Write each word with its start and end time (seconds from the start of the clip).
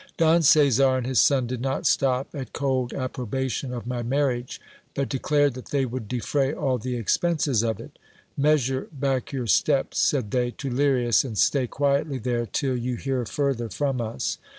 Don 0.17 0.41
Caesar 0.41 0.97
and 0.97 1.05
his 1.05 1.19
son 1.19 1.45
did 1.45 1.61
not 1.61 1.85
stop 1.85 2.27
at 2.33 2.53
cold 2.53 2.91
approbation 2.91 3.71
of 3.71 3.85
my 3.85 4.01
marriage, 4.01 4.59
but 4.95 5.07
declared 5.09 5.53
that 5.53 5.67
they 5.67 5.85
would 5.85 6.07
defray 6.07 6.51
all 6.51 6.79
the 6.79 6.95
expenses 6.95 7.61
of 7.61 7.79
it. 7.79 7.99
Measure 8.35 8.87
back 8.91 9.31
your 9.31 9.45
steps, 9.45 9.99
said 9.99 10.31
they, 10.31 10.49
to 10.49 10.71
Lirias, 10.71 11.23
and 11.23 11.37
stay 11.37 11.67
quietly 11.67 12.17
there 12.17 12.47
till 12.47 12.75
you 12.75 12.95
hear 12.95 13.27
further 13.27 13.69
from 13.69 14.01
us. 14.01 14.39